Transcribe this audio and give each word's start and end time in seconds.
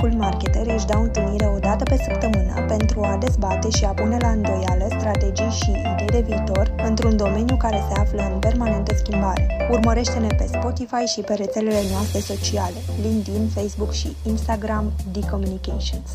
Cool 0.00 0.12
Marketer 0.12 0.66
își 0.74 0.86
dau 0.86 1.02
întâlnire 1.02 1.46
o 1.46 1.58
dată 1.58 1.84
pe 1.84 1.96
săptămână 2.08 2.64
pentru 2.68 3.00
a 3.00 3.16
dezbate 3.16 3.70
și 3.70 3.84
a 3.84 3.88
pune 3.88 4.16
la 4.20 4.28
îndoială 4.28 4.86
strategii 4.98 5.50
și 5.50 5.70
idei 5.70 6.06
de 6.06 6.20
viitor 6.20 6.74
într-un 6.86 7.16
domeniu 7.16 7.56
care 7.56 7.82
se 7.88 8.00
află 8.00 8.22
în 8.32 8.38
permanentă 8.38 8.94
schimbare. 8.94 9.68
Urmărește-ne 9.70 10.26
pe 10.26 10.46
Spotify 10.46 11.04
și 11.14 11.20
pe 11.20 11.34
rețelele 11.34 11.82
noastre 11.90 12.18
sociale, 12.18 12.76
LinkedIn, 13.02 13.48
Facebook 13.48 13.92
și 13.92 14.16
Instagram, 14.26 14.92
D-Communications. 15.12 16.10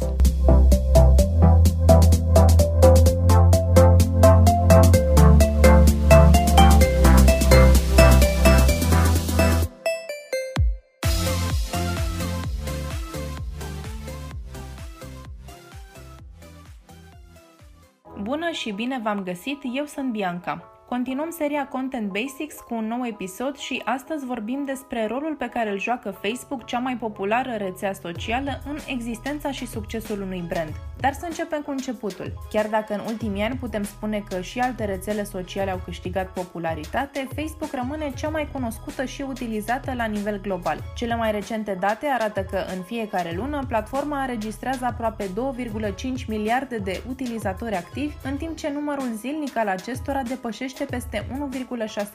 Bună 18.25 18.49
și 18.51 18.71
bine 18.71 18.99
v-am 19.03 19.23
găsit, 19.23 19.61
eu 19.73 19.85
sunt 19.85 20.11
Bianca. 20.11 20.74
Continuăm 20.95 21.29
seria 21.29 21.67
Content 21.67 22.11
Basics 22.11 22.55
cu 22.67 22.75
un 22.75 22.87
nou 22.87 23.05
episod 23.05 23.57
și 23.57 23.81
astăzi 23.85 24.25
vorbim 24.25 24.63
despre 24.65 25.07
rolul 25.07 25.35
pe 25.35 25.49
care 25.49 25.69
îl 25.69 25.79
joacă 25.79 26.19
Facebook, 26.21 26.65
cea 26.65 26.79
mai 26.79 26.95
populară 26.97 27.51
rețea 27.57 27.93
socială, 27.93 28.61
în 28.67 28.77
existența 28.87 29.51
și 29.51 29.67
succesul 29.67 30.21
unui 30.21 30.43
brand. 30.47 30.71
Dar 30.99 31.13
să 31.13 31.25
începem 31.25 31.61
cu 31.61 31.71
începutul. 31.71 32.33
Chiar 32.49 32.67
dacă 32.67 32.93
în 32.93 33.01
ultimii 33.05 33.43
ani 33.43 33.55
putem 33.55 33.83
spune 33.83 34.23
că 34.29 34.41
și 34.41 34.59
alte 34.59 34.85
rețele 34.85 35.23
sociale 35.23 35.71
au 35.71 35.81
câștigat 35.85 36.33
popularitate, 36.33 37.27
Facebook 37.35 37.71
rămâne 37.73 38.11
cea 38.15 38.29
mai 38.29 38.47
cunoscută 38.51 39.05
și 39.05 39.21
utilizată 39.21 39.93
la 39.93 40.05
nivel 40.05 40.41
global. 40.41 40.79
Cele 40.95 41.15
mai 41.15 41.31
recente 41.31 41.77
date 41.79 42.05
arată 42.05 42.41
că 42.41 42.63
în 42.75 42.81
fiecare 42.81 43.33
lună 43.35 43.63
platforma 43.67 44.21
înregistrează 44.21 44.85
aproape 44.85 45.25
2,5 45.25 46.25
miliarde 46.27 46.77
de 46.77 47.01
utilizatori 47.09 47.75
activi, 47.75 48.15
în 48.23 48.37
timp 48.37 48.57
ce 48.57 48.69
numărul 48.69 49.09
zilnic 49.15 49.57
al 49.57 49.67
acestora 49.67 50.21
depășește 50.21 50.84
peste 50.85 51.27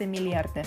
1,6 0.00 0.08
miliarde. 0.08 0.60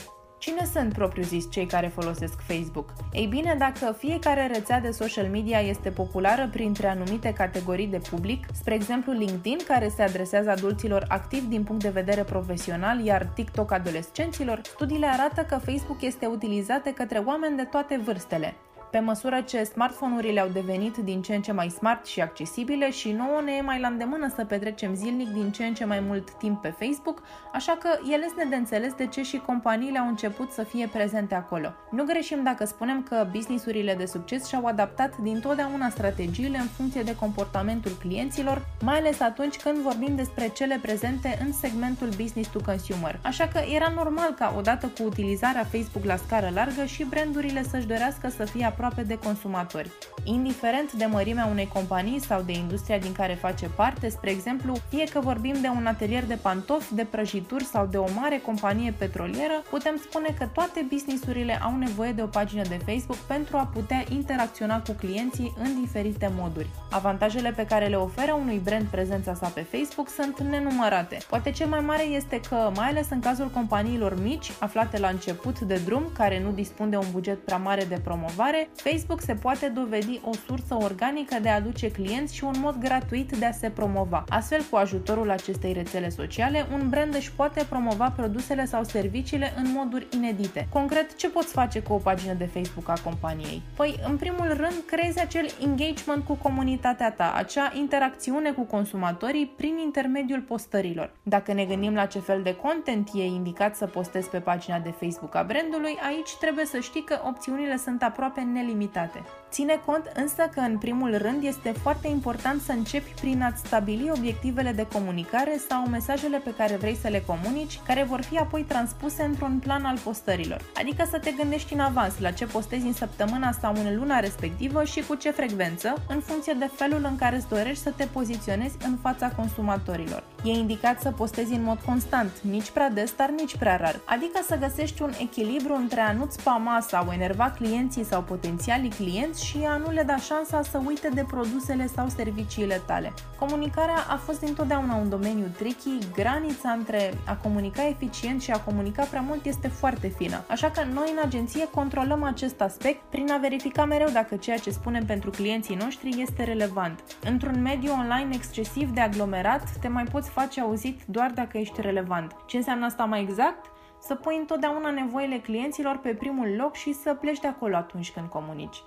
Cine 0.44 0.66
sunt 0.74 0.94
propriu-zis 0.94 1.52
cei 1.52 1.66
care 1.66 1.88
folosesc 1.88 2.42
Facebook? 2.42 2.94
Ei 3.12 3.26
bine, 3.26 3.56
dacă 3.58 3.96
fiecare 3.98 4.48
rețea 4.48 4.80
de 4.80 4.92
social 4.92 5.28
media 5.28 5.60
este 5.60 5.90
populară 5.90 6.50
printre 6.52 6.88
anumite 6.88 7.34
categorii 7.34 7.88
de 7.88 8.02
public, 8.10 8.46
spre 8.54 8.74
exemplu 8.74 9.12
LinkedIn, 9.12 9.58
care 9.68 9.88
se 9.88 10.02
adresează 10.02 10.50
adulților 10.50 11.06
activ 11.08 11.44
din 11.44 11.64
punct 11.64 11.84
de 11.84 11.90
vedere 11.90 12.24
profesional, 12.24 13.00
iar 13.00 13.26
TikTok 13.26 13.72
adolescenților, 13.72 14.62
studiile 14.64 15.08
arată 15.08 15.42
că 15.42 15.56
Facebook 15.56 16.02
este 16.02 16.26
utilizat 16.26 16.84
de 16.84 16.94
către 16.94 17.18
oameni 17.18 17.58
de 17.58 17.64
toate 17.64 18.02
vârstele. 18.06 18.54
Pe 18.94 19.00
măsură 19.00 19.42
ce 19.42 19.64
smartphone-urile 19.64 20.40
au 20.40 20.48
devenit 20.48 20.98
din 20.98 21.22
ce 21.22 21.36
în 21.36 21.42
ce 21.42 21.52
mai 21.52 21.70
smart 21.70 22.06
și 22.06 22.22
accesibile 22.22 22.92
și 22.92 23.12
nouă 23.12 23.42
ne 23.44 23.52
e 23.52 23.62
mai 23.62 23.80
la 23.80 23.88
îndemână 23.88 24.32
să 24.36 24.46
petrecem 24.46 24.96
zilnic 24.96 25.30
din 25.30 25.52
ce 25.52 25.66
în 25.66 25.74
ce 25.74 25.86
mai 25.86 26.00
mult 26.00 26.32
timp 26.32 26.62
pe 26.62 26.74
Facebook, 26.80 27.22
așa 27.54 27.78
că 27.80 27.90
e 28.12 28.16
lesne 28.16 28.46
de 28.50 28.56
înțeles 28.56 28.94
de 28.94 29.08
ce 29.08 29.24
și 29.24 29.42
companiile 29.46 30.00
au 30.00 30.08
început 30.08 30.52
să 30.52 30.64
fie 30.64 30.90
prezente 30.94 31.36
acolo. 31.36 31.74
Nu 31.92 32.04
greșim 32.04 32.44
dacă 32.44 32.66
spunem 32.66 33.04
că 33.10 33.28
businessurile 33.32 33.96
de 33.96 34.06
succes 34.06 34.48
și-au 34.48 34.66
adaptat 34.66 35.18
din 35.18 35.40
totdeauna 35.40 35.90
strategiile 35.90 36.58
în 36.58 36.68
funcție 36.68 37.02
de 37.02 37.16
comportamentul 37.16 37.92
clienților, 38.00 38.66
mai 38.82 38.98
ales 38.98 39.20
atunci 39.20 39.58
când 39.58 39.78
vorbim 39.78 40.16
despre 40.16 40.48
cele 40.48 40.80
prezente 40.82 41.40
în 41.46 41.54
segmentul 41.54 42.08
business 42.08 42.50
to 42.50 42.60
consumer. 42.66 43.20
Așa 43.24 43.48
că 43.48 43.60
era 43.76 43.92
normal 43.96 44.34
ca 44.38 44.54
odată 44.58 44.88
cu 44.98 45.04
utilizarea 45.04 45.64
Facebook 45.64 46.06
la 46.06 46.16
scară 46.16 46.52
largă 46.54 46.86
și 46.86 47.04
brandurile 47.04 47.64
să-și 47.64 47.88
dorească 47.88 48.30
să 48.30 48.46
fie 48.46 48.66
aproape 48.66 48.82
aproape 48.84 49.08
de 49.08 49.20
consumatori. 49.24 49.92
Indiferent 50.24 50.92
de 50.94 51.06
mărimea 51.06 51.46
unei 51.46 51.68
companii 51.68 52.20
sau 52.20 52.42
de 52.42 52.52
industria 52.52 52.98
din 52.98 53.12
care 53.12 53.34
face 53.34 53.70
parte, 53.76 54.10
spre 54.10 54.30
exemplu, 54.30 54.76
fie 54.90 55.04
că 55.04 55.20
vorbim 55.20 55.56
de 55.62 55.68
un 55.68 55.86
atelier 55.86 56.26
de 56.26 56.38
pantofi, 56.42 56.96
de 56.96 57.04
prăjituri 57.04 57.64
sau 57.64 57.86
de 57.86 57.98
o 57.98 58.06
mare 58.16 58.42
companie 58.46 58.94
petrolieră, 58.98 59.64
putem 59.70 59.96
spune 59.98 60.36
că 60.38 60.46
toate 60.54 60.86
businessurile 60.90 61.62
au 61.62 61.78
nevoie 61.78 62.12
de 62.12 62.22
o 62.22 62.26
pagină 62.26 62.62
de 62.62 62.80
Facebook 62.86 63.18
pentru 63.18 63.58
a 63.58 63.70
putea 63.74 64.04
interacționa 64.10 64.82
cu 64.82 64.92
clienții 64.92 65.54
în 65.64 65.82
diferite 65.82 66.32
moduri. 66.36 66.68
Avantajele 66.92 67.52
pe 67.52 67.66
care 67.66 67.88
le 67.88 67.96
oferă 67.96 68.34
unui 68.34 68.62
brand 68.64 68.86
prezența 68.86 69.34
sa 69.34 69.48
pe 69.48 69.62
Facebook 69.62 70.10
sunt 70.10 70.40
nenumărate. 70.40 71.18
Poate 71.30 71.52
cel 71.52 71.68
mai 71.68 71.80
mare 71.80 72.04
este 72.04 72.40
că, 72.50 72.72
mai 72.76 72.88
ales 72.88 73.10
în 73.10 73.20
cazul 73.20 73.48
companiilor 73.48 74.22
mici, 74.22 74.52
aflate 74.60 75.00
la 75.00 75.08
început 75.08 75.60
de 75.60 75.82
drum, 75.86 76.04
care 76.14 76.42
nu 76.42 76.52
dispun 76.52 76.90
de 76.90 76.98
un 76.98 77.08
buget 77.12 77.46
prea 77.46 77.58
mare 77.58 77.84
de 77.84 78.02
promovare, 78.04 78.70
Facebook 78.76 79.22
se 79.22 79.34
poate 79.34 79.68
dovedi 79.68 80.20
o 80.24 80.32
sursă 80.46 80.78
organică 80.82 81.36
de 81.42 81.50
a 81.50 81.56
aduce 81.56 81.92
clienți 81.92 82.36
și 82.36 82.44
un 82.44 82.54
mod 82.58 82.76
gratuit 82.80 83.32
de 83.32 83.46
a 83.46 83.52
se 83.52 83.70
promova. 83.70 84.24
Astfel, 84.30 84.62
cu 84.70 84.76
ajutorul 84.76 85.30
acestei 85.30 85.74
rețele 85.74 86.10
sociale, 86.10 86.66
un 86.74 86.90
brand 86.90 87.16
își 87.16 87.32
poate 87.32 87.66
promova 87.70 88.14
produsele 88.16 88.66
sau 88.66 88.84
serviciile 88.84 89.54
în 89.58 89.72
moduri 89.76 90.08
inedite. 90.14 90.68
Concret, 90.70 91.16
ce 91.16 91.30
poți 91.30 91.54
face 91.54 91.80
cu 91.80 91.94
o 91.94 91.98
pagină 91.98 92.34
de 92.34 92.46
Facebook 92.46 92.90
a 92.90 93.02
companiei? 93.04 93.62
Păi, 93.76 94.00
în 94.08 94.18
primul 94.18 94.48
rând, 94.48 94.84
creezi 94.86 95.20
acel 95.20 95.46
engagement 95.62 96.24
cu 96.24 96.34
comunitatea 96.34 97.12
ta, 97.12 97.34
acea 97.36 97.72
interacțiune 97.76 98.52
cu 98.52 98.62
consumatorii 98.62 99.54
prin 99.58 99.78
intermediul 99.78 100.42
postărilor. 100.42 101.14
Dacă 101.24 101.54
ne 101.54 101.66
gândim 101.66 101.94
la 101.94 102.06
ce 102.06 102.20
fel 102.20 102.42
de 102.42 102.56
content 102.56 103.10
e 103.14 103.26
indicat 103.26 103.76
să 103.76 103.86
postezi 103.86 104.30
pe 104.30 104.40
pagina 104.40 104.80
de 104.80 104.94
Facebook 105.00 105.36
a 105.36 105.44
brandului, 105.44 105.98
aici 106.08 106.36
trebuie 106.40 106.66
să 106.66 106.80
știi 106.80 107.04
că 107.04 107.20
opțiunile 107.28 107.78
sunt 107.78 108.04
aproape 108.04 108.42
nelimitate. 108.64 109.24
Ține 109.54 109.82
cont 109.86 110.12
însă 110.16 110.50
că 110.54 110.60
în 110.60 110.78
primul 110.78 111.18
rând 111.18 111.44
este 111.44 111.72
foarte 111.82 112.08
important 112.08 112.62
să 112.62 112.72
începi 112.72 113.14
prin 113.22 113.42
a-ți 113.42 113.66
stabili 113.66 114.12
obiectivele 114.18 114.72
de 114.72 114.88
comunicare 114.94 115.62
sau 115.70 115.88
mesajele 115.88 116.38
pe 116.38 116.54
care 116.58 116.76
vrei 116.76 116.96
să 116.96 117.08
le 117.08 117.24
comunici, 117.26 117.80
care 117.86 118.04
vor 118.04 118.22
fi 118.22 118.38
apoi 118.38 118.64
transpuse 118.64 119.24
într-un 119.24 119.60
plan 119.60 119.86
al 119.86 119.98
postărilor. 119.98 120.62
Adică 120.76 121.08
să 121.10 121.20
te 121.20 121.32
gândești 121.32 121.74
în 121.74 121.80
avans 121.80 122.20
la 122.20 122.32
ce 122.32 122.46
postezi 122.46 122.86
în 122.86 122.94
săptămâna 122.94 123.52
sau 123.52 123.74
în 123.76 123.98
luna 123.98 124.20
respectivă 124.20 124.84
și 124.84 125.02
cu 125.02 125.16
ce 125.16 125.32
frecvență, 125.32 125.94
în 126.08 126.20
funcție 126.20 126.54
de 126.60 126.70
felul 126.76 127.02
în 127.10 127.16
care 127.16 127.36
îți 127.36 127.50
dorești 127.50 127.84
să 127.84 127.94
te 127.96 128.06
poziționezi 128.06 128.78
în 128.86 128.98
fața 129.02 129.30
consumatorilor. 129.30 130.24
E 130.44 130.50
indicat 130.50 131.02
să 131.02 131.12
postezi 131.12 131.54
în 131.54 131.64
mod 131.64 131.80
constant, 131.86 132.32
nici 132.42 132.70
prea 132.70 132.90
des, 132.90 133.14
dar 133.16 133.30
nici 133.30 133.58
prea 133.58 133.78
rar. 133.78 134.00
Adică 134.06 134.40
să 134.48 134.58
găsești 134.58 135.02
un 135.02 135.12
echilibru 135.20 135.76
între 135.76 136.00
a 136.00 136.12
nu-ți 136.12 136.38
spama 136.40 136.80
sau 136.80 137.12
enerva 137.12 137.52
clienții 137.58 138.04
sau 138.04 138.22
potențialii 138.54 138.90
clienți 138.90 139.46
și 139.46 139.58
a 139.68 139.78
nu 139.78 139.92
le 139.92 140.04
da 140.04 140.18
șansa 140.18 140.62
să 140.62 140.82
uite 140.86 141.10
de 141.10 141.26
produsele 141.28 141.88
sau 141.88 142.08
serviciile 142.08 142.82
tale. 142.86 143.14
Comunicarea 143.40 144.06
a 144.10 144.16
fost 144.16 144.42
întotdeauna 144.42 144.96
un 144.96 145.10
domeniu 145.10 145.46
tricky, 145.58 145.98
granița 146.16 146.70
între 146.70 147.14
a 147.26 147.36
comunica 147.36 147.88
eficient 147.88 148.42
și 148.42 148.52
a 148.52 148.60
comunica 148.60 149.04
prea 149.04 149.22
mult 149.22 149.46
este 149.46 149.68
foarte 149.68 150.08
fină. 150.08 150.44
Așa 150.48 150.70
că 150.70 150.84
noi 150.94 151.10
în 151.12 151.22
agenție 151.26 151.68
controlăm 151.68 152.24
acest 152.24 152.62
aspect 152.62 153.02
prin 153.10 153.32
a 153.32 153.38
verifica 153.38 153.86
mereu 153.86 154.10
dacă 154.10 154.36
ceea 154.36 154.58
ce 154.58 154.70
spunem 154.70 155.06
pentru 155.06 155.30
clienții 155.30 155.76
noștri 155.76 156.22
este 156.22 156.44
relevant. 156.44 157.04
Într-un 157.24 157.62
mediu 157.62 157.92
online 157.92 158.30
excesiv 158.32 158.90
de 158.90 159.02
aglomerat, 159.02 159.64
te 159.82 159.88
mai 159.88 160.04
poți 160.04 160.30
face 160.30 160.62
auzit 160.62 161.00
doar 161.06 161.32
dacă 161.36 161.58
ești 161.58 161.82
relevant. 161.82 162.36
Ce 162.48 162.58
înseamnă 162.58 162.86
asta 162.86 163.04
mai 163.04 163.22
exact? 163.22 163.73
Să 164.06 164.16
pui 164.16 164.38
întotdeauna 164.38 164.92
nevoile 164.92 165.40
clienților 165.40 165.98
pe 165.98 166.14
primul 166.14 166.56
loc 166.56 166.76
și 166.76 166.94
să 166.94 167.14
pleci 167.14 167.40
de 167.40 167.48
acolo 167.48 167.76
atunci 167.76 168.12
când 168.12 168.30
comunici. 168.30 168.84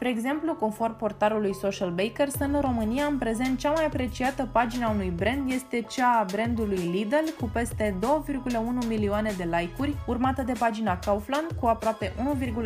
Spre 0.00 0.12
exemplu, 0.12 0.54
conform 0.54 0.96
portarului 0.96 1.54
Social 1.54 1.90
Bakers, 1.90 2.34
în 2.38 2.58
România, 2.60 3.04
în 3.04 3.18
prezent, 3.18 3.58
cea 3.58 3.70
mai 3.70 3.84
apreciată 3.84 4.48
pagina 4.52 4.88
unui 4.88 5.12
brand 5.16 5.50
este 5.50 5.80
cea 5.80 6.18
a 6.18 6.26
brandului 6.32 6.90
Lidl, 6.92 7.28
cu 7.40 7.50
peste 7.52 7.98
2,1 8.00 8.88
milioane 8.88 9.32
de 9.36 9.44
like-uri, 9.44 9.96
urmată 10.06 10.42
de 10.42 10.52
pagina 10.58 10.98
Kaufland, 10.98 11.46
cu 11.60 11.66
aproape 11.66 12.12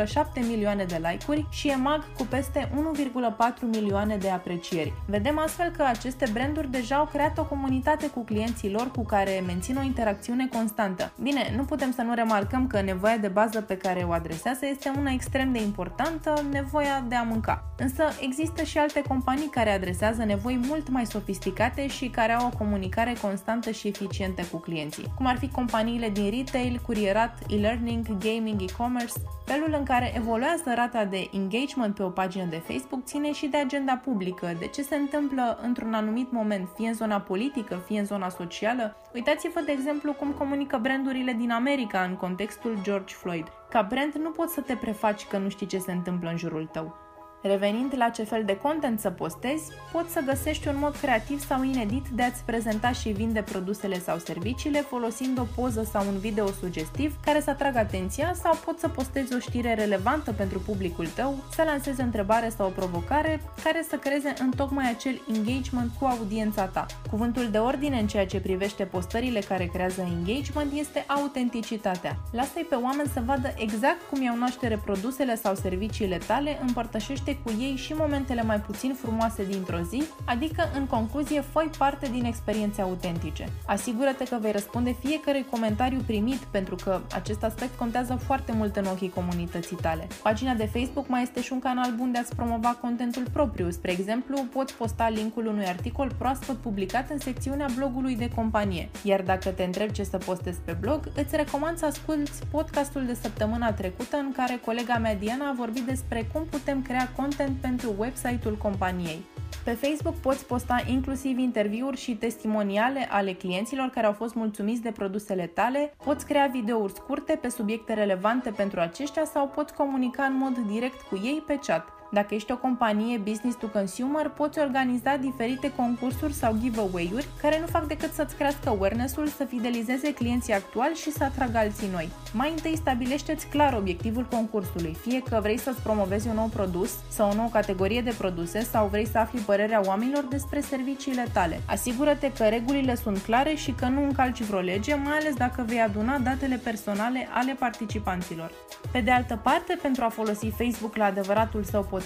1,7 0.04 0.46
milioane 0.48 0.84
de 0.84 1.00
like-uri 1.02 1.46
și 1.50 1.68
EMAG, 1.68 2.04
cu 2.16 2.26
peste 2.30 2.70
1,4 2.96 3.60
milioane 3.72 4.16
de 4.16 4.30
aprecieri. 4.30 4.92
Vedem 5.06 5.38
astfel 5.38 5.70
că 5.76 5.82
aceste 5.82 6.30
branduri 6.32 6.70
deja 6.70 6.96
au 6.96 7.06
creat 7.12 7.38
o 7.38 7.44
comunitate 7.44 8.10
cu 8.10 8.20
clienții 8.20 8.70
lor 8.70 8.90
cu 8.90 9.04
care 9.04 9.42
mențin 9.46 9.76
o 9.76 9.82
interacțiune 9.82 10.46
constantă. 10.46 11.12
Bine, 11.22 11.52
nu 11.56 11.62
putem 11.62 11.92
să 11.92 12.02
nu 12.02 12.14
remarcăm 12.14 12.66
că 12.66 12.80
nevoia 12.80 13.16
de 13.16 13.28
bază 13.28 13.60
pe 13.60 13.76
care 13.76 14.04
o 14.08 14.12
adresează 14.12 14.66
este 14.66 14.92
una 14.98 15.10
extrem 15.10 15.52
de 15.52 15.62
importantă, 15.62 16.34
nevoia 16.50 17.04
de 17.08 17.14
a 17.14 17.22
mânca. 17.24 17.64
Însă 17.78 18.02
există 18.20 18.62
și 18.62 18.78
alte 18.78 19.02
companii 19.08 19.48
care 19.48 19.70
adresează 19.70 20.24
nevoi 20.24 20.60
mult 20.66 20.88
mai 20.88 21.06
sofisticate 21.06 21.86
și 21.86 22.08
care 22.08 22.32
au 22.32 22.46
o 22.46 22.56
comunicare 22.58 23.14
constantă 23.22 23.70
și 23.70 23.88
eficientă 23.88 24.42
cu 24.50 24.56
clienții, 24.56 25.12
cum 25.16 25.26
ar 25.26 25.38
fi 25.38 25.48
companiile 25.48 26.08
din 26.08 26.30
retail, 26.30 26.80
curierat, 26.86 27.38
e-learning, 27.48 28.06
gaming, 28.06 28.60
e-commerce. 28.60 29.12
Felul 29.44 29.74
în 29.78 29.84
care 29.84 30.12
evoluează 30.16 30.72
rata 30.74 31.04
de 31.04 31.30
engagement 31.32 31.94
pe 31.94 32.02
o 32.02 32.08
pagină 32.08 32.44
de 32.44 32.62
Facebook 32.66 33.04
ține 33.04 33.32
și 33.32 33.46
de 33.46 33.56
agenda 33.56 34.00
publică, 34.04 34.56
de 34.58 34.66
ce 34.66 34.82
se 34.82 34.96
întâmplă 34.96 35.58
într-un 35.62 35.94
anumit 35.94 36.32
moment, 36.32 36.68
fie 36.76 36.88
în 36.88 36.94
zona 36.94 37.20
politică, 37.20 37.82
fie 37.86 37.98
în 37.98 38.04
zona 38.04 38.28
socială. 38.28 38.96
Uitați-vă, 39.14 39.60
de 39.60 39.72
exemplu, 39.72 40.12
cum 40.12 40.30
comunică 40.30 40.78
brandurile 40.82 41.32
din 41.32 41.50
America 41.50 42.00
în 42.02 42.14
contextul 42.14 42.78
George 42.82 43.14
Floyd. 43.14 43.46
Ca 43.70 43.82
brand 43.82 44.14
nu 44.14 44.30
poți 44.30 44.54
să 44.54 44.60
te 44.60 44.74
prefaci 44.74 45.26
că 45.26 45.38
nu 45.38 45.48
știi 45.48 45.66
ce 45.66 45.78
se 45.78 45.92
întâmplă 45.92 46.30
în 46.30 46.36
jurul 46.36 46.68
tău. 46.72 46.96
Revenind 47.46 47.94
la 47.96 48.08
ce 48.08 48.22
fel 48.22 48.44
de 48.44 48.56
content 48.56 49.00
să 49.00 49.10
postezi, 49.10 49.70
poți 49.92 50.12
să 50.12 50.20
găsești 50.20 50.68
un 50.68 50.76
mod 50.78 50.96
creativ 50.96 51.40
sau 51.40 51.62
inedit 51.62 52.06
de 52.14 52.22
a-ți 52.22 52.42
prezenta 52.44 52.92
și 52.92 53.08
vinde 53.08 53.42
produsele 53.42 53.98
sau 53.98 54.18
serviciile 54.18 54.80
folosind 54.80 55.38
o 55.38 55.46
poză 55.54 55.82
sau 55.82 56.06
un 56.06 56.18
video 56.18 56.46
sugestiv 56.46 57.16
care 57.24 57.40
să 57.40 57.50
atragă 57.50 57.78
atenția 57.78 58.34
sau 58.42 58.54
poți 58.64 58.80
să 58.80 58.88
postezi 58.88 59.34
o 59.34 59.38
știre 59.38 59.74
relevantă 59.74 60.32
pentru 60.32 60.58
publicul 60.58 61.06
tău, 61.06 61.34
să 61.54 61.62
lansezi 61.66 62.00
o 62.00 62.04
întrebare 62.04 62.48
sau 62.48 62.66
o 62.66 62.70
provocare 62.70 63.40
care 63.64 63.84
să 63.88 63.96
creeze 63.96 64.34
în 64.38 64.50
tocmai 64.50 64.90
acel 64.90 65.20
engagement 65.28 65.90
cu 65.98 66.04
audiența 66.04 66.64
ta. 66.64 66.86
Cuvântul 67.10 67.48
de 67.50 67.58
ordine 67.58 67.98
în 67.98 68.06
ceea 68.06 68.26
ce 68.26 68.40
privește 68.40 68.84
postările 68.84 69.40
care 69.40 69.66
creează 69.66 70.00
engagement 70.00 70.72
este 70.72 71.04
autenticitatea. 71.06 72.16
Lasă-i 72.32 72.66
pe 72.68 72.74
oameni 72.74 73.10
să 73.12 73.22
vadă 73.24 73.54
exact 73.56 74.00
cum 74.10 74.22
iau 74.22 74.36
naștere 74.36 74.80
produsele 74.84 75.34
sau 75.36 75.54
serviciile 75.54 76.18
tale, 76.26 76.58
împărtășește 76.62 77.32
cu 77.42 77.52
ei 77.60 77.76
și 77.76 77.92
momentele 77.92 78.42
mai 78.42 78.60
puțin 78.60 78.94
frumoase 78.94 79.44
dintr-o 79.44 79.80
zi, 79.88 80.02
adică, 80.24 80.70
în 80.74 80.86
concluzie, 80.86 81.40
fă 81.40 81.62
parte 81.78 82.08
din 82.12 82.24
experiențe 82.24 82.82
autentice. 82.82 83.48
Asigură-te 83.66 84.24
că 84.24 84.38
vei 84.40 84.52
răspunde 84.52 84.96
fiecare 85.04 85.46
comentariu 85.50 85.98
primit, 86.06 86.36
pentru 86.36 86.76
că 86.84 87.00
acest 87.14 87.42
aspect 87.42 87.76
contează 87.78 88.14
foarte 88.14 88.52
mult 88.52 88.76
în 88.76 88.84
ochii 88.84 89.08
comunității 89.08 89.76
tale. 89.76 90.06
Pagina 90.22 90.54
de 90.54 90.66
Facebook 90.72 91.08
mai 91.08 91.22
este 91.22 91.42
și 91.42 91.52
un 91.52 91.58
canal 91.58 91.92
bun 91.96 92.12
de 92.12 92.18
a-ți 92.18 92.34
promova 92.34 92.78
contentul 92.80 93.24
propriu. 93.32 93.70
Spre 93.70 93.90
exemplu, 93.90 94.44
poți 94.52 94.74
posta 94.74 95.08
linkul 95.08 95.46
unui 95.46 95.66
articol 95.66 96.12
proaspăt 96.18 96.56
publicat 96.56 97.10
în 97.10 97.18
secțiunea 97.18 97.66
blogului 97.76 98.16
de 98.16 98.28
companie. 98.34 98.88
Iar 99.02 99.22
dacă 99.22 99.48
te 99.48 99.62
întrebi 99.62 99.92
ce 99.92 100.02
să 100.02 100.18
postezi 100.18 100.58
pe 100.64 100.76
blog, 100.80 101.00
îți 101.16 101.36
recomand 101.36 101.78
să 101.78 101.86
asculti 101.86 102.30
podcastul 102.50 103.06
de 103.06 103.14
săptămâna 103.14 103.72
trecută 103.72 104.16
în 104.16 104.32
care 104.36 104.60
colega 104.64 104.98
mea 104.98 105.14
Diana 105.14 105.48
a 105.48 105.54
vorbit 105.56 105.82
despre 105.82 106.28
cum 106.32 106.42
putem 106.50 106.82
crea 106.82 107.10
content 107.24 107.56
pentru 107.60 107.94
website-ul 107.98 108.56
companiei. 108.56 109.24
Pe 109.64 109.70
Facebook 109.70 110.14
poți 110.14 110.46
posta 110.46 110.82
inclusiv 110.86 111.38
interviuri 111.38 111.96
și 111.96 112.14
testimoniale 112.14 113.08
ale 113.10 113.32
clienților 113.32 113.88
care 113.88 114.06
au 114.06 114.12
fost 114.12 114.34
mulțumiți 114.34 114.82
de 114.82 114.90
produsele 114.90 115.46
tale, 115.46 115.94
poți 116.04 116.26
crea 116.26 116.46
videouri 116.52 116.92
scurte 116.92 117.38
pe 117.40 117.48
subiecte 117.48 117.92
relevante 117.92 118.50
pentru 118.50 118.80
aceștia 118.80 119.24
sau 119.24 119.48
poți 119.48 119.74
comunica 119.74 120.24
în 120.24 120.36
mod 120.36 120.58
direct 120.58 121.00
cu 121.00 121.20
ei 121.24 121.42
pe 121.46 121.58
chat. 121.66 121.88
Dacă 122.14 122.34
ești 122.34 122.52
o 122.52 122.56
companie 122.56 123.18
business 123.18 123.56
to 123.56 123.66
consumer, 123.66 124.28
poți 124.28 124.58
organiza 124.58 125.16
diferite 125.16 125.72
concursuri 125.76 126.32
sau 126.32 126.56
giveaway-uri 126.60 127.26
care 127.40 127.60
nu 127.60 127.66
fac 127.66 127.86
decât 127.86 128.12
să-ți 128.12 128.34
crească 128.34 128.68
awareness-ul, 128.68 129.26
să 129.26 129.44
fidelizeze 129.44 130.14
clienții 130.14 130.52
actuali 130.52 130.94
și 130.94 131.10
să 131.10 131.24
atragă 131.24 131.58
alții 131.58 131.88
noi. 131.92 132.08
Mai 132.32 132.50
întâi 132.50 132.76
stabilește-ți 132.76 133.46
clar 133.46 133.72
obiectivul 133.72 134.26
concursului, 134.30 134.96
fie 135.00 135.22
că 135.22 135.38
vrei 135.42 135.58
să-ți 135.58 135.82
promovezi 135.82 136.28
un 136.28 136.34
nou 136.34 136.46
produs 136.46 136.90
sau 137.08 137.30
o 137.30 137.34
nouă 137.34 137.48
categorie 137.52 138.00
de 138.00 138.14
produse 138.18 138.60
sau 138.60 138.86
vrei 138.86 139.06
să 139.06 139.18
afli 139.18 139.40
părerea 139.40 139.80
oamenilor 139.84 140.24
despre 140.24 140.60
serviciile 140.60 141.24
tale. 141.32 141.60
Asigură-te 141.66 142.32
că 142.32 142.44
regulile 142.44 142.94
sunt 142.94 143.18
clare 143.18 143.54
și 143.54 143.72
că 143.72 143.86
nu 143.86 144.02
încalci 144.02 144.42
vreo 144.42 144.60
lege, 144.60 144.94
mai 144.94 145.18
ales 145.18 145.34
dacă 145.34 145.64
vei 145.66 145.80
aduna 145.80 146.18
datele 146.18 146.56
personale 146.56 147.28
ale 147.30 147.56
participanților. 147.58 148.50
Pe 148.92 149.00
de 149.00 149.10
altă 149.10 149.40
parte, 149.42 149.78
pentru 149.82 150.04
a 150.04 150.08
folosi 150.08 150.48
Facebook 150.48 150.96
la 150.96 151.04
adevăratul 151.04 151.62
său 151.62 151.80
potențial, 151.80 152.02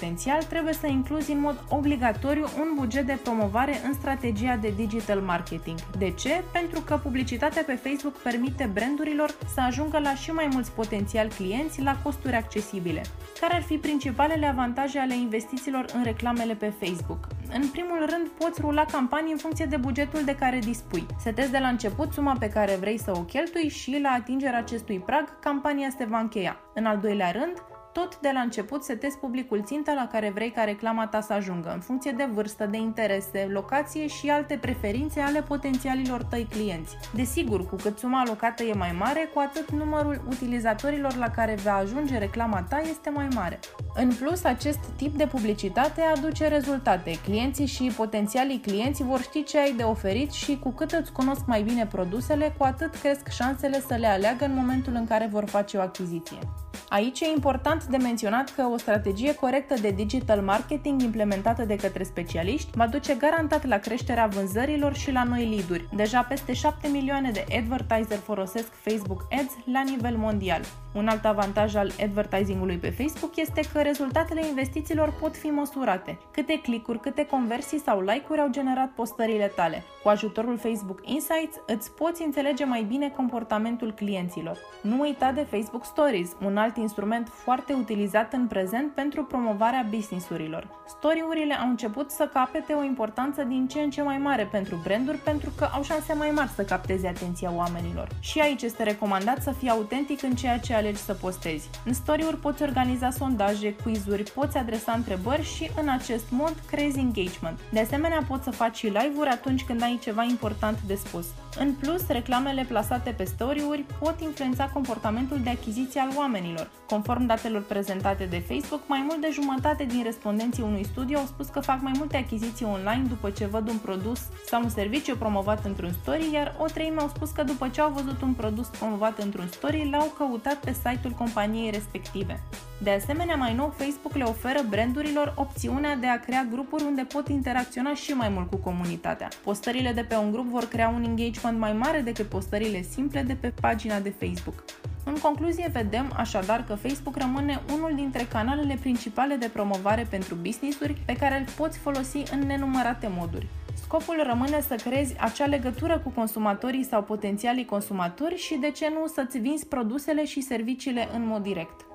trebuie 0.49 0.73
să 0.73 0.87
incluzi 0.87 1.33
în 1.33 1.41
mod 1.41 1.65
obligatoriu 1.69 2.45
un 2.59 2.69
buget 2.77 3.07
de 3.07 3.19
promovare 3.23 3.81
în 3.87 3.95
strategia 3.95 4.57
de 4.57 4.73
digital 4.77 5.21
marketing. 5.21 5.79
De 5.99 6.11
ce? 6.11 6.43
Pentru 6.53 6.81
că 6.81 7.01
publicitatea 7.03 7.63
pe 7.67 7.75
Facebook 7.75 8.15
permite 8.15 8.71
brandurilor 8.73 9.37
să 9.55 9.61
ajungă 9.61 9.99
la 9.99 10.15
și 10.15 10.31
mai 10.31 10.49
mulți 10.53 10.73
potențial 10.73 11.29
clienți 11.29 11.83
la 11.83 11.97
costuri 12.03 12.35
accesibile. 12.35 13.03
Care 13.41 13.55
ar 13.55 13.63
fi 13.63 13.77
principalele 13.77 14.47
avantaje 14.47 14.99
ale 14.99 15.17
investițiilor 15.17 15.85
în 15.95 16.03
reclamele 16.03 16.55
pe 16.55 16.73
Facebook? 16.81 17.27
În 17.53 17.69
primul 17.69 17.99
rând, 17.99 18.29
poți 18.39 18.61
rula 18.61 18.85
campanii 18.85 19.33
în 19.33 19.39
funcție 19.39 19.65
de 19.65 19.77
bugetul 19.77 20.25
de 20.25 20.35
care 20.35 20.59
dispui. 20.59 21.07
Setezi 21.19 21.51
de 21.51 21.59
la 21.59 21.69
început 21.69 22.13
suma 22.13 22.37
pe 22.39 22.49
care 22.49 22.77
vrei 22.81 22.99
să 22.99 23.13
o 23.17 23.21
cheltui 23.21 23.69
și 23.69 23.99
la 24.03 24.09
atingerea 24.09 24.59
acestui 24.59 24.99
prag, 24.99 25.39
campania 25.39 25.89
se 25.99 26.05
va 26.05 26.19
încheia. 26.19 26.57
În 26.75 26.85
al 26.85 26.99
doilea 26.99 27.31
rând, 27.31 27.63
tot 27.99 28.19
de 28.21 28.31
la 28.33 28.41
început 28.41 28.85
setezi 28.85 29.17
publicul 29.17 29.63
țintă 29.65 29.93
la 29.93 30.09
care 30.13 30.31
vrei 30.31 30.51
ca 30.51 30.65
reclama 30.65 31.07
ta 31.07 31.21
să 31.21 31.33
ajungă, 31.33 31.71
în 31.75 31.81
funcție 31.81 32.11
de 32.11 32.29
vârstă, 32.33 32.67
de 32.67 32.77
interese, 32.77 33.49
locație 33.51 34.07
și 34.07 34.29
alte 34.29 34.59
preferințe 34.61 35.21
ale 35.21 35.43
potențialilor 35.43 36.23
tăi 36.23 36.47
clienți. 36.51 36.97
Desigur, 37.15 37.67
cu 37.67 37.77
cât 37.77 37.99
suma 37.99 38.21
alocată 38.21 38.63
e 38.63 38.73
mai 38.73 38.97
mare, 38.99 39.31
cu 39.35 39.41
atât 39.41 39.71
numărul 39.71 40.23
utilizatorilor 40.31 41.17
la 41.17 41.31
care 41.31 41.55
va 41.65 41.75
ajunge 41.75 42.19
reclama 42.19 42.63
ta 42.63 42.81
este 42.91 43.11
mai 43.11 43.29
mare. 43.35 43.59
În 43.95 44.09
plus, 44.09 44.45
acest 44.45 44.81
tip 44.97 45.17
de 45.17 45.27
publicitate 45.27 46.01
aduce 46.01 46.49
rezultate. 46.49 47.19
Clienții 47.25 47.67
și 47.67 47.93
potențialii 47.97 48.61
clienți 48.61 49.03
vor 49.03 49.21
ști 49.21 49.45
ce 49.45 49.59
ai 49.59 49.73
de 49.77 49.83
oferit 49.83 50.33
și 50.33 50.59
cu 50.59 50.71
cât 50.71 50.93
îți 50.93 51.13
cunosc 51.13 51.47
mai 51.47 51.63
bine 51.63 51.87
produsele, 51.87 52.55
cu 52.59 52.65
atât 52.65 52.95
cresc 52.95 53.29
șansele 53.29 53.81
să 53.81 53.95
le 53.95 54.07
aleagă 54.07 54.45
în 54.45 54.55
momentul 54.55 54.93
în 54.95 55.07
care 55.07 55.29
vor 55.31 55.49
face 55.49 55.77
o 55.77 55.81
achiziție. 55.81 56.39
Aici 56.89 57.21
e 57.21 57.27
important 57.35 57.85
de 57.85 57.97
menționat 57.97 58.55
că 58.55 58.63
o 58.63 58.77
strategie 58.77 59.35
corectă 59.35 59.75
de 59.81 59.91
digital 59.91 60.41
marketing 60.41 61.03
implementată 61.03 61.65
de 61.65 61.77
către 61.77 62.03
specialiști 62.03 62.71
va 62.75 62.87
duce 62.87 63.15
garantat 63.15 63.67
la 63.67 63.79
creșterea 63.79 64.27
vânzărilor 64.27 64.95
și 64.95 65.13
la 65.13 65.23
noi 65.23 65.49
lead-uri. 65.49 65.89
Deja 65.97 66.23
peste 66.23 66.53
7 66.53 66.89
milioane 66.89 67.31
de 67.31 67.45
advertiser 67.59 68.19
folosesc 68.19 68.73
Facebook 68.73 69.27
Ads 69.31 69.53
la 69.73 69.83
nivel 69.83 70.17
mondial. 70.17 70.61
Un 70.95 71.09
alt 71.09 71.25
avantaj 71.25 71.75
al 71.75 71.91
advertisingului 72.03 72.77
pe 72.77 72.91
Facebook 72.91 73.37
este 73.37 73.61
că 73.73 73.81
rezultatele 73.83 74.47
investițiilor 74.47 75.15
pot 75.21 75.37
fi 75.37 75.47
măsurate. 75.47 76.19
Câte 76.33 76.61
clicuri, 76.63 77.01
câte 77.01 77.27
conversii 77.27 77.79
sau 77.79 78.01
like-uri 78.01 78.41
au 78.41 78.49
generat 78.51 78.89
postările 78.89 79.53
tale. 79.57 79.85
Cu 80.03 80.09
ajutorul 80.09 80.59
Facebook 80.59 81.01
Insights 81.03 81.57
îți 81.67 81.91
poți 81.91 82.23
înțelege 82.23 82.65
mai 82.65 82.83
bine 82.83 83.09
comportamentul 83.09 83.93
clienților. 83.93 84.59
Nu 84.83 85.01
uita 85.01 85.33
de 85.33 85.47
Facebook 85.51 85.85
Stories, 85.85 86.31
un 86.45 86.57
alt 86.57 86.77
instrument 86.81 87.29
foarte 87.29 87.73
utilizat 87.73 88.33
în 88.33 88.47
prezent 88.47 88.93
pentru 88.93 89.25
promovarea 89.25 89.87
businessurilor. 89.91 90.69
Story-urile 90.89 91.55
au 91.55 91.69
început 91.69 92.11
să 92.11 92.31
capete 92.33 92.73
o 92.73 92.83
importanță 92.83 93.43
din 93.43 93.69
ce 93.69 93.81
în 93.81 93.91
ce 93.91 94.03
mai 94.03 94.19
mare 94.19 94.49
pentru 94.51 94.81
branduri 94.83 95.17
pentru 95.17 95.51
că 95.57 95.69
au 95.75 95.83
șanse 95.83 96.13
mai 96.13 96.31
mari 96.31 96.51
să 96.51 96.63
capteze 96.63 97.09
atenția 97.09 97.53
oamenilor. 97.55 98.09
Și 98.21 98.41
aici 98.41 98.63
este 98.63 98.83
recomandat 98.83 99.43
să 99.43 99.53
fii 99.53 99.71
autentic 99.71 100.23
în 100.23 100.35
ceea 100.35 100.59
ce 100.59 100.75
alegi 100.75 101.01
să 101.01 101.15
postezi. 101.15 101.69
În 101.85 101.93
story-uri 101.93 102.37
poți 102.37 102.63
organiza 102.63 103.11
sondaje, 103.11 103.75
quizuri, 103.75 104.31
poți 104.31 104.57
adresa 104.57 104.93
întrebări 104.93 105.43
și 105.43 105.71
în 105.81 105.89
acest 105.89 106.25
mod 106.31 106.55
creezi 106.71 106.99
engagement. 106.99 107.59
De 107.73 107.81
asemenea, 107.81 108.25
poți 108.29 108.45
să 108.45 108.51
faci 108.51 108.77
și 108.77 108.87
live-uri 108.87 109.29
atunci 109.29 109.65
când 109.65 109.83
ai 109.83 109.99
ceva 110.03 110.23
important 110.23 110.79
de 110.87 110.95
spus. 110.95 111.27
În 111.57 111.75
plus, 111.75 112.07
reclamele 112.09 112.65
plasate 112.69 113.11
pe 113.11 113.25
story-uri 113.25 113.85
pot 113.99 114.21
influența 114.21 114.71
comportamentul 114.73 115.41
de 115.43 115.51
achiziție 115.51 116.01
al 116.01 116.11
oamenilor. 116.17 116.71
Conform 116.89 117.27
datelor 117.27 117.63
prezentate 117.63 118.25
de 118.25 118.39
Facebook, 118.49 118.81
mai 118.87 119.05
mult 119.09 119.21
de 119.21 119.29
jumătate 119.33 119.85
din 119.85 120.03
respondenții 120.03 120.63
unui 120.63 120.85
studiu 120.85 121.19
au 121.19 121.25
spus 121.25 121.49
că 121.49 121.61
fac 121.61 121.81
mai 121.81 121.93
multe 121.97 122.17
achiziții 122.17 122.67
online 122.67 123.05
după 123.09 123.31
ce 123.31 123.47
văd 123.47 123.69
un 123.69 123.79
produs 123.79 124.21
sau 124.47 124.63
un 124.63 124.69
serviciu 124.69 125.17
promovat 125.17 125.65
într-un 125.65 125.93
story, 126.01 126.31
iar 126.33 126.55
o 126.59 126.65
treime 126.65 127.01
au 127.01 127.09
spus 127.09 127.31
că 127.31 127.43
după 127.43 127.69
ce 127.69 127.81
au 127.81 127.91
văzut 127.91 128.23
un 128.23 128.33
produs 128.33 128.67
promovat 128.67 129.19
într-un 129.19 129.49
story, 129.51 129.89
l-au 129.91 130.13
căutat 130.19 130.55
pe 130.55 130.73
site-ul 130.73 131.13
companiei 131.13 131.71
respective. 131.71 132.43
De 132.83 132.91
asemenea, 132.91 133.35
mai 133.35 133.55
nou, 133.55 133.75
Facebook 133.77 134.15
le 134.15 134.25
oferă 134.25 134.59
brandurilor 134.69 135.35
opțiunea 135.37 135.97
de 135.97 136.07
a 136.07 136.21
crea 136.21 136.47
grupuri 136.51 136.85
unde 136.85 137.03
pot 137.03 137.29
interacționa 137.29 137.95
și 137.95 138.13
mai 138.13 138.29
mult 138.29 138.51
cu 138.51 138.57
comunitatea. 138.57 139.29
Postările 139.45 139.93
de 139.93 140.03
pe 140.03 140.15
un 140.15 140.31
grup 140.31 140.47
vor 140.47 140.65
crea 140.65 140.89
un 140.89 141.03
engagement 141.03 141.59
mai 141.59 141.73
mare 141.73 142.01
decât 142.01 142.27
postările 142.27 142.83
simple 142.83 143.23
de 143.23 143.35
pe 143.35 143.53
pagina 143.61 144.01
de 144.01 144.15
Facebook. 144.19 144.65
În 145.05 145.15
concluzie, 145.15 145.71
vedem 145.73 146.13
așadar 146.17 146.65
că 146.65 146.75
Facebook 146.75 147.17
rămâne 147.17 147.61
unul 147.75 147.93
dintre 147.95 148.27
canalele 148.31 148.77
principale 148.81 149.35
de 149.35 149.51
promovare 149.53 150.07
pentru 150.11 150.35
business-uri 150.35 151.03
pe 151.07 151.13
care 151.13 151.39
îl 151.39 151.45
poți 151.57 151.79
folosi 151.79 152.23
în 152.33 152.39
nenumărate 152.39 153.09
moduri. 153.17 153.47
Scopul 153.75 154.23
rămâne 154.27 154.61
să 154.61 154.75
creezi 154.75 155.15
acea 155.19 155.47
legătură 155.47 155.99
cu 155.99 156.11
consumatorii 156.11 156.85
sau 156.85 157.03
potențialii 157.03 157.65
consumatori 157.65 158.37
și, 158.37 158.57
de 158.61 158.71
ce 158.71 158.89
nu, 158.89 159.07
să-ți 159.07 159.39
vinzi 159.39 159.67
produsele 159.67 160.25
și 160.25 160.41
serviciile 160.41 161.09
în 161.15 161.27
mod 161.27 161.43
direct. 161.43 161.88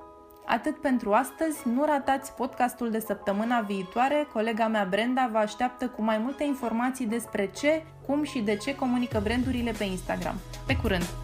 Atât 0.46 0.80
pentru 0.80 1.12
astăzi, 1.12 1.68
nu 1.74 1.84
ratați 1.84 2.32
podcastul 2.32 2.90
de 2.90 3.00
săptămâna 3.00 3.60
viitoare. 3.60 4.26
Colega 4.32 4.66
mea 4.66 4.86
Brenda 4.90 5.28
vă 5.32 5.38
așteaptă 5.38 5.88
cu 5.88 6.02
mai 6.02 6.18
multe 6.18 6.44
informații 6.44 7.06
despre 7.06 7.50
ce, 7.56 7.82
cum 8.06 8.22
și 8.22 8.40
de 8.40 8.56
ce 8.56 8.74
comunică 8.74 9.20
brandurile 9.22 9.72
pe 9.78 9.84
Instagram. 9.84 10.34
Pe 10.66 10.76
curând! 10.76 11.23